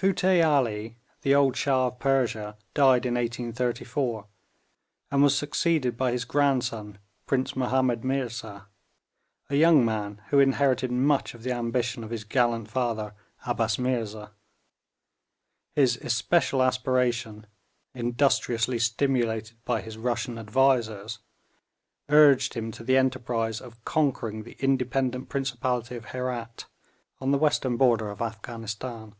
Futteh 0.00 0.40
Ali, 0.44 0.96
the 1.22 1.34
old 1.34 1.56
Shah 1.56 1.88
of 1.88 1.98
Persia, 1.98 2.56
died 2.72 3.04
in 3.04 3.14
1834, 3.14 4.28
and 5.10 5.22
was 5.24 5.36
succeeded 5.36 5.96
by 5.96 6.12
his 6.12 6.24
grandson 6.24 6.98
Prince 7.26 7.56
Mahomed 7.56 8.04
Meerza, 8.04 8.68
a 9.50 9.56
young 9.56 9.84
man 9.84 10.22
who 10.28 10.38
inherited 10.38 10.92
much 10.92 11.34
of 11.34 11.42
the 11.42 11.50
ambition 11.50 12.04
of 12.04 12.10
his 12.10 12.22
gallant 12.22 12.70
father 12.70 13.12
Abbas 13.44 13.76
Meerza. 13.80 14.30
His 15.74 15.96
especial 15.96 16.62
aspiration, 16.62 17.48
industriously 17.92 18.78
stimulated 18.78 19.56
by 19.64 19.80
his 19.80 19.98
Russian 19.98 20.38
advisers, 20.38 21.18
urged 22.08 22.54
him 22.54 22.70
to 22.70 22.84
the 22.84 22.96
enterprise 22.96 23.60
of 23.60 23.84
conquering 23.84 24.44
the 24.44 24.56
independent 24.60 25.28
principality 25.28 25.96
of 25.96 26.04
Herat, 26.10 26.66
on 27.20 27.32
the 27.32 27.36
western 27.38 27.76
border 27.76 28.10
of 28.10 28.22
Afghanistan. 28.22 29.16